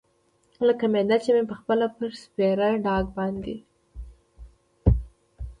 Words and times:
لکه 0.67 0.85
معده 0.93 1.17
چې 1.23 1.29
مې 1.35 1.43
پخپله 1.51 1.87
پر 1.95 2.09
سپېره 2.21 2.69
ډاګ 2.85 3.05
باندې. 3.17 3.57